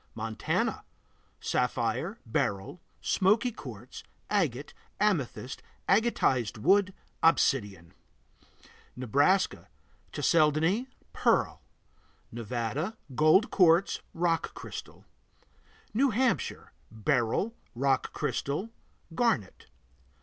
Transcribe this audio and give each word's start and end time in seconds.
Montana 0.15 0.83
Sapphire, 1.39 2.17
beryl, 2.25 2.81
smoky 3.01 3.51
quartz, 3.51 4.01
agate, 4.31 4.73
amethyst, 4.99 5.61
agatized 5.87 6.57
wood, 6.57 6.95
obsidian. 7.21 7.93
Nebraska 8.95 9.67
Chalcedony, 10.11 10.87
pearl. 11.13 11.61
Nevada 12.31 12.97
Gold 13.13 13.51
quartz, 13.51 14.01
rock 14.15 14.55
crystal. 14.55 15.05
New 15.93 16.09
Hampshire 16.09 16.73
Beryl, 16.89 17.53
rock 17.75 18.11
crystal, 18.11 18.71
garnet. 19.13 19.67